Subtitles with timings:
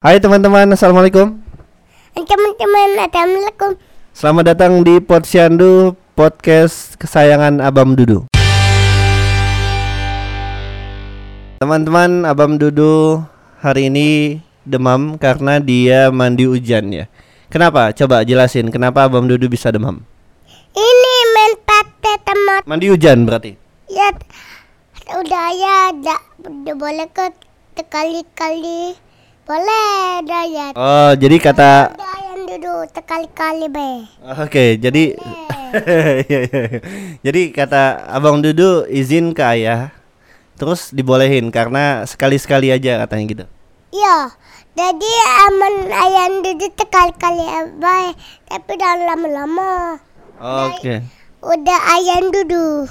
[0.00, 1.44] Hai teman-teman, assalamualaikum.
[2.16, 3.76] Teman-teman, assalamualaikum.
[4.16, 8.24] Selamat datang di Podsyandu podcast kesayangan Abam Dudu.
[11.60, 13.20] Teman-teman, Abam Dudu
[13.60, 17.04] hari ini demam karena dia mandi hujan ya.
[17.52, 17.92] Kenapa?
[17.92, 20.00] Coba jelasin kenapa Abam Dudu bisa demam.
[20.72, 21.52] Ini main
[22.24, 22.60] teman.
[22.64, 23.52] Mandi hujan berarti.
[23.92, 24.16] Ya,
[25.12, 27.36] udah ya, dah, udah boleh ke
[27.76, 29.09] sekali-kali.
[29.50, 30.66] Boleh, dah ya.
[30.78, 34.06] Oh, jadi kata Udah yang duduk sekali-kali be.
[34.38, 35.10] Oke, jadi
[35.74, 36.78] Iya, iya, iya.
[37.18, 39.90] Jadi kata Abang Dudu izin ke ayah
[40.54, 43.44] Terus dibolehin karena sekali-sekali aja katanya gitu
[43.90, 44.38] Iya,
[44.78, 45.12] jadi
[45.50, 47.42] aman ayam duduk sekali-kali
[47.74, 48.14] be.
[48.46, 49.98] Tapi udah lama-lama.
[50.38, 51.02] Oke
[51.42, 52.86] Udah ayam duduk.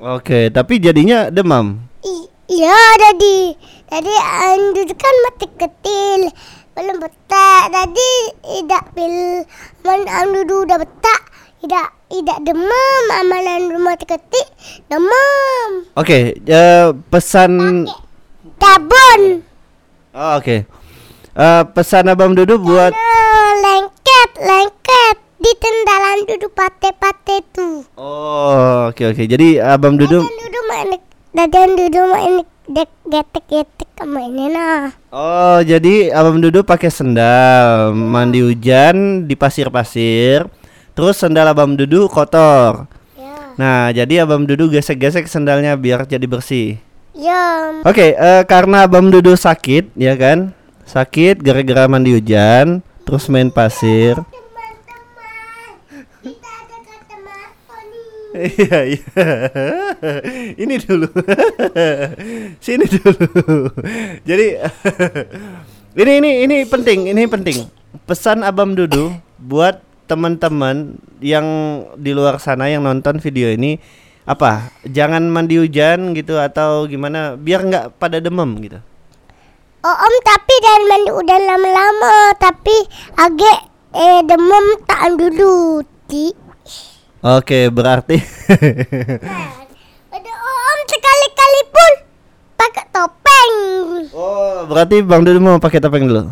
[0.00, 3.56] Oke, tapi jadinya demam I- Iya jadi
[3.92, 6.20] Jadi ayam duduk kan mati kecil
[6.72, 8.10] Belum betak Jadi
[8.40, 9.44] tidak pil
[9.84, 10.00] Man
[10.32, 11.20] duduk udah betak
[11.60, 13.04] Tidak tidak demam.
[13.20, 14.48] Amalan rumah kecil
[14.88, 15.88] Demam.
[15.96, 17.84] Oke, eh, pesan
[18.56, 19.44] Tabun
[20.16, 20.64] oh, Oke.
[21.32, 25.16] Eh, Pesan Abang Dudu buat Nah, Lengket Lengket.
[25.42, 27.82] Di tendalan duduk pate-pate tuh.
[27.96, 29.22] Oh, oke oke.
[29.24, 30.88] Jadi Abang Dudu Dan duduk main
[31.32, 38.38] Dan duduk main Dek getek-getek sama ini nah Oh, jadi Abang Dudu pakai sendal mandi
[38.38, 40.46] hujan di pasir-pasir.
[40.94, 42.86] Terus sendal Abang Dudu kotor.
[43.18, 46.78] Ya Nah, jadi Abang Dudu gesek-gesek sendalnya biar jadi bersih.
[47.12, 50.54] Ya Oke, eh, karena Abang Dudu sakit, ya kan?
[50.86, 54.16] Sakit gara-gara mandi hujan, terus main pasir.
[54.16, 55.70] Teman-teman,
[56.24, 58.21] kita ada kata Marco nih.
[58.32, 59.14] Iya, iya.
[60.56, 61.08] Ini dulu.
[62.58, 63.68] Sini dulu.
[64.24, 64.46] Jadi
[65.92, 67.68] ini ini ini penting, ini penting.
[68.08, 71.46] Pesan Abang Dudu buat teman-teman yang
[72.00, 73.76] di luar sana yang nonton video ini
[74.24, 74.72] apa?
[74.88, 78.80] Jangan mandi hujan gitu atau gimana biar nggak pada demam gitu.
[79.82, 82.76] Oh om tapi dan mandi udah lama-lama tapi
[83.18, 83.58] agak
[83.92, 86.32] eh demam tak dulu ti.
[87.22, 88.18] Oke, berarti
[90.10, 91.92] Ada om sekali-kali pun
[92.58, 93.52] pakai topeng.
[94.10, 96.26] Oh, berarti Bang Dudu mau pakai topeng dulu.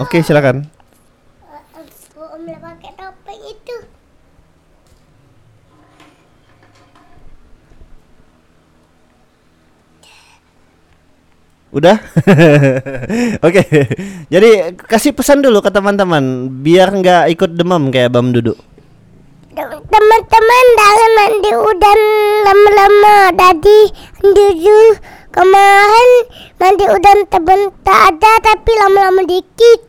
[0.00, 0.64] Oke, silakan.
[2.16, 3.76] Om lah pakai topeng itu.
[11.76, 12.00] Udah?
[13.52, 13.62] Oke.
[14.32, 18.71] Jadi kasih pesan dulu ke teman-teman biar nggak ikut demam kayak Bam Dudu.
[19.92, 21.96] Tem- Teman-teman jangan mandi udah
[22.48, 23.16] lama-lama.
[23.36, 23.80] Tadi
[24.24, 24.80] dulu
[25.28, 26.10] kemarin
[26.56, 29.80] mandi udah tebentar ada tapi lama-lama dikit.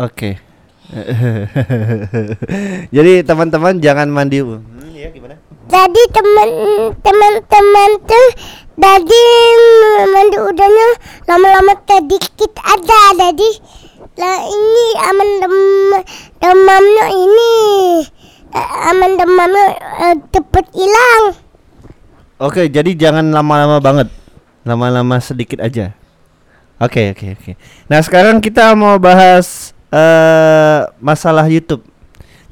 [0.00, 0.40] Oke.
[2.96, 4.40] Jadi teman-teman jangan mandi.
[4.40, 4.64] Hmm,
[4.96, 5.36] ya gimana?
[5.68, 6.48] Jadi teman
[7.04, 8.28] teman-teman tuh
[8.78, 9.24] jadi
[10.14, 10.88] mandi udahnya
[11.26, 13.50] lama-lama sedikit ada jadi
[14.18, 15.56] lah ini aman dem
[16.42, 17.47] demamnya ini
[18.56, 19.66] aman demamnya
[20.08, 21.24] eh, cepet hilang
[22.38, 24.06] Oke, jadi jangan lama-lama banget.
[24.62, 25.90] Lama-lama sedikit aja.
[26.78, 27.52] Oke, oke, oke.
[27.90, 31.82] Nah, sekarang kita mau bahas eh masalah YouTube.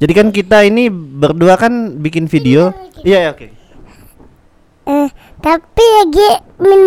[0.02, 2.74] Jadi kan kita ini berdua kan bikin video.
[3.06, 3.46] Iya, iya, oke.
[4.90, 5.08] eh,
[5.38, 6.82] tapi lagi min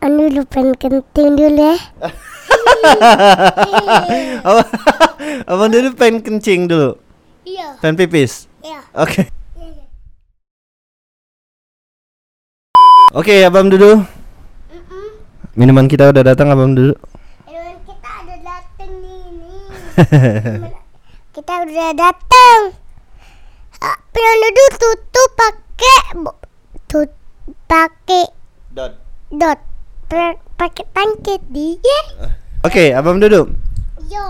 [0.00, 1.76] anu lupa kenting dulu ya
[5.48, 6.96] abang dulu pengen kencing dulu.
[7.48, 8.44] Iya Pengen pipis.
[8.60, 9.32] iya Oke.
[13.08, 14.04] Oke, Abang Dudu.
[15.56, 16.92] Minuman kita udah datang, Abang Dudu.
[17.48, 19.24] Kita ada datang nih.
[20.60, 20.76] nih.
[21.32, 22.60] kita udah datang.
[23.80, 23.96] Ah,
[24.76, 25.98] tutup pakai
[26.84, 27.10] tut
[27.64, 28.28] pakai
[28.68, 28.92] Dot.
[29.32, 29.58] dot
[30.08, 32.00] Pa- pakai pancet dia.
[32.60, 33.48] Oke, Abang Dudu.
[34.04, 34.24] Yo.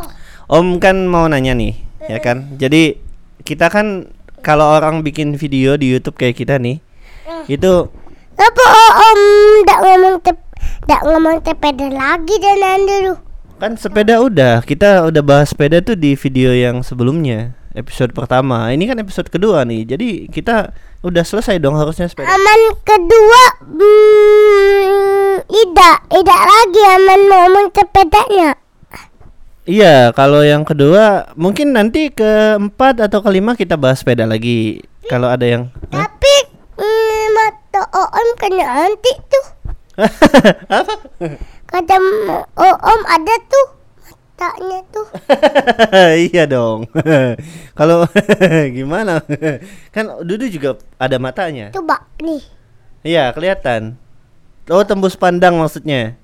[0.46, 1.74] Om kan mau nanya nih,
[2.06, 2.54] ya kan?
[2.54, 3.07] Jadi
[3.48, 4.12] kita kan
[4.44, 6.84] kalau orang bikin video di YouTube kayak kita nih,
[7.48, 7.88] itu
[8.36, 9.20] Apa om
[9.64, 10.36] ndak ngomong tep
[10.84, 13.14] ndak ngomong sepeda lagi dan dulu.
[13.58, 18.70] kan sepeda udah, kita udah bahas sepeda tuh di video yang sebelumnya, episode pertama.
[18.70, 19.82] Ini kan episode kedua nih.
[19.96, 20.70] Jadi kita
[21.02, 22.30] udah selesai dong harusnya sepeda.
[22.30, 28.67] Aman kedua hmm, tidak tidak lagi aman ngomong sepedanya.
[29.68, 34.80] Iya, kalau yang kedua mungkin nanti keempat atau kelima kita bahas sepeda lagi.
[35.12, 35.68] Kalau ada yang?
[35.92, 36.34] Tapi
[36.80, 39.46] mm, mata om kena anti tuh.
[40.78, 40.94] apa?
[41.68, 41.96] kata
[42.56, 43.78] Om ada tuh
[44.38, 45.06] matanya tuh.
[46.30, 46.86] iya dong.
[47.78, 48.06] Kalau
[48.70, 49.18] gimana?
[49.90, 51.74] kan Dudu juga ada matanya.
[51.74, 52.42] Coba nih.
[53.02, 53.98] Iya, kelihatan.
[54.70, 56.14] Oh, tembus pandang maksudnya.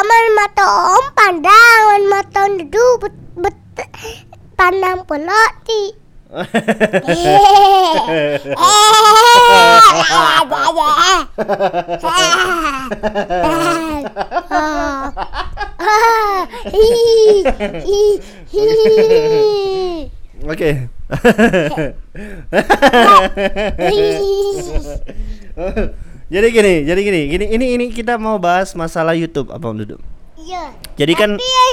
[0.00, 0.64] Aman mata
[0.96, 3.52] Om pandang, aman mata Dudu bet, bet
[4.56, 5.36] pandang pula
[5.68, 5.92] ti.
[20.48, 20.70] Oke.
[26.30, 29.98] jadi gini, jadi gini, gini ini ini kita mau bahas masalah YouTube apa Om Dudu.
[30.38, 30.70] Iya.
[30.94, 31.66] Jadi kan Tapi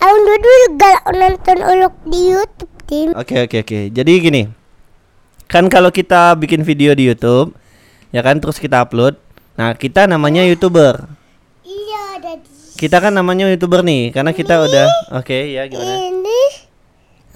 [0.00, 3.08] Om Dudu juga nonton uluk di YouTube tim.
[3.12, 3.78] Oke oke oke.
[3.92, 4.42] Jadi gini.
[5.50, 7.52] Kan kalau kita bikin video di YouTube,
[8.08, 9.20] ya kan terus kita upload.
[9.58, 11.04] Nah, kita namanya YouTuber.
[11.66, 12.48] Iya Dadi.
[12.80, 14.86] Kita kan namanya YouTuber nih karena kita udah
[15.20, 15.94] oke ya gimana?
[16.00, 16.40] Ini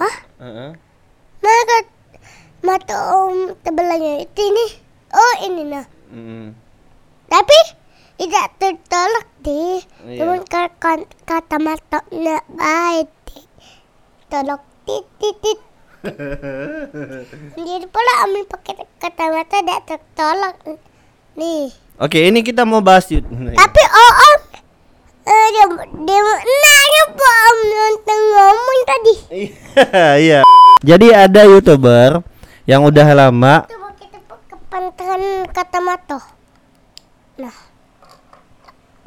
[0.00, 0.70] ah Heeh.
[1.44, 1.76] mana
[2.64, 4.66] mata Om sebelahnya itu ini.
[5.12, 5.84] Oh ini nah.
[6.14, 6.54] Mm.
[7.26, 7.58] Tapi
[8.14, 9.82] tidak tertolak deh.
[10.06, 10.18] Iya.
[10.22, 13.46] Cuman kata, kata mata nak baik deh.
[14.30, 15.60] Tolak titit tit.
[17.56, 20.54] Jadi pula ambil pakai kacamata tidak tertolak.
[21.34, 21.74] Nih.
[21.98, 23.34] Oke, ini kita mau bahas YouTube.
[23.34, 24.40] Tapi oh om.
[25.24, 25.64] Eh, dia,
[26.04, 29.14] dia, nah, apa om nonton ngomong tadi?
[29.32, 30.38] Iya, iya.
[30.84, 32.20] Jadi ada YouTuber
[32.68, 33.64] yang udah lama
[34.94, 36.18] Pakai pantangan kacamata.
[37.42, 37.56] Nah.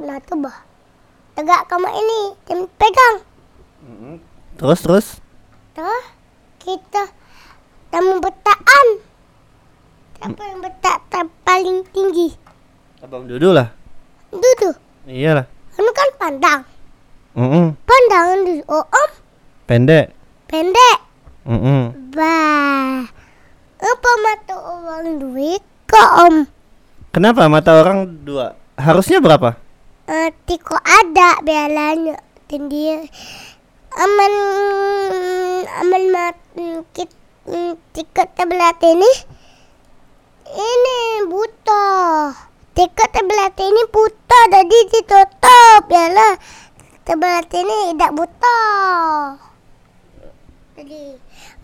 [0.04, 0.52] Nah, coba.
[1.32, 3.16] Tegak kamu ini, jangan pegang.
[4.60, 5.08] terus terus
[5.72, 6.04] Tuh,
[6.60, 7.08] kita
[7.88, 8.88] tamu betaan.
[10.20, 11.08] Siapa yang betak
[11.48, 12.36] paling tinggi?
[13.00, 13.72] Abang Dudu lah.
[14.34, 14.76] Dudu.
[15.08, 15.48] Iyalah.
[15.80, 16.62] Anu kan pandang.
[17.38, 18.64] Mm Pandangan dulu.
[18.68, 19.12] Oh, om.
[19.70, 20.12] Pendek.
[20.52, 21.00] Pendek.
[21.48, 23.08] Mm Bah.
[23.78, 26.36] Apa mata orang duit kok om?
[27.16, 28.54] Kenapa mata orang dua?
[28.78, 29.58] Harusnya berapa?
[30.08, 32.94] Eh, tiko ada biaranya tinggi.
[33.98, 34.34] Aman
[35.82, 36.36] aman mat
[37.96, 39.12] tiko tablet ini
[40.54, 41.88] ini buta.
[42.78, 46.34] Tiko tablet ini buta jadi ditutup biarlah
[47.02, 48.60] tablet ini tidak buta.
[50.78, 51.18] Jadi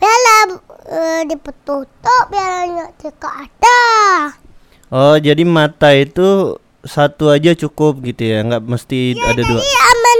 [0.03, 0.43] biarlah
[0.91, 3.79] eh, dipututup biarnya tiko ada.
[4.91, 9.63] Oh, jadi mata itu satu aja cukup gitu ya, nggak mesti ada dua.
[9.63, 10.19] Jadi aman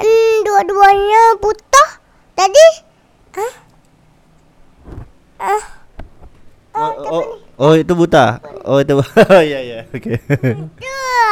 [0.00, 1.84] mm, dua-duanya buta.
[2.32, 2.66] Tadi
[3.32, 3.52] Hah?
[5.42, 5.62] Ah,
[6.72, 7.24] Oh, oh,
[7.60, 8.40] oh, itu buta.
[8.64, 8.96] Oh, itu.
[9.28, 9.78] Oh, iya iya.
[9.92, 10.16] Oke.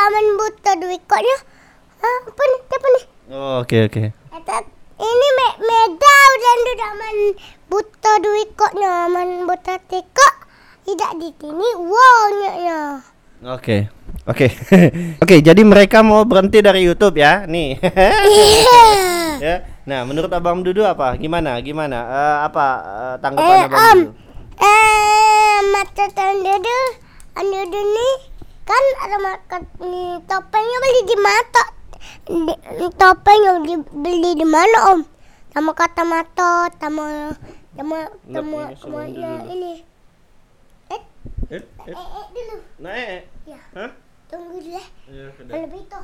[0.04, 1.36] aman buta duit koknya.
[2.04, 2.60] Ah, apa nih?
[2.60, 3.04] Apa nih?
[3.32, 4.04] Oh, oke oke.
[4.04, 4.19] Eta,
[5.00, 7.16] ini me meda udah udah aman
[7.72, 10.28] buta duit koknya aman buta teko.
[10.84, 12.80] Tidak di sini wownya ya.
[13.56, 13.88] Oke.
[14.28, 14.52] Oke.
[15.24, 17.48] Oke, jadi mereka mau berhenti dari YouTube ya.
[17.48, 17.80] Nih.
[19.44, 19.64] ya.
[19.88, 21.16] Nah, menurut Abang Dudu apa?
[21.16, 21.56] Gimana?
[21.64, 21.98] Gimana?
[22.04, 23.98] Eh, apa eh, tanggapan Eh, Abang Om.
[24.04, 24.12] Dudu?
[24.60, 26.80] Eh, mata tandudu,
[27.32, 28.16] andudu nih
[28.68, 31.64] kan ada mata nih, topengnya beli di mata.
[32.26, 35.00] Di, topeng yang dibeli di mana om?
[35.50, 37.34] Sama kata mata, sama
[37.74, 37.98] sama
[38.78, 39.34] sama dulu.
[39.50, 39.72] ini.
[40.90, 41.02] Eh,
[41.50, 41.96] Eh, eh, eh.
[41.96, 42.56] eh dulu.
[42.78, 43.20] Nah, eh.
[43.46, 43.90] Ya, Hah?
[44.30, 44.84] tunggu dulu ya.
[45.10, 45.52] Ya, sudah.
[45.54, 46.00] Kalau begitu.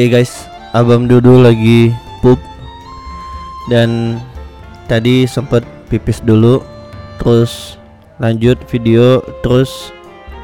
[0.00, 1.92] Oke guys, Abang Dudu lagi
[2.24, 2.40] pup.
[3.68, 4.16] Dan
[4.88, 5.60] tadi sempet
[5.92, 6.64] pipis dulu.
[7.20, 7.76] Terus
[8.16, 9.92] lanjut video terus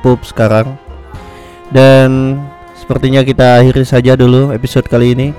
[0.04, 0.76] pup sekarang.
[1.72, 2.36] Dan
[2.76, 5.32] sepertinya kita akhiri saja dulu episode kali ini